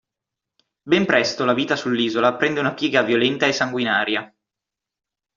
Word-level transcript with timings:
Ben 0.81 1.05
presto 1.05 1.45
la 1.45 1.53
vita 1.53 1.75
sull'Isola 1.75 2.35
prende 2.35 2.59
una 2.59 2.73
piega 2.73 3.03
violenta 3.03 3.45
e 3.45 3.51
sanguinaria. 3.51 4.35